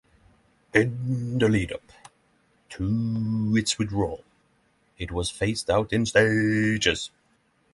[0.73, 1.91] In the lead-up
[2.69, 4.23] to its withdrawal,
[4.97, 7.11] it was phased out in stages.